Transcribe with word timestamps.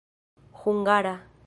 hungara 0.59 1.15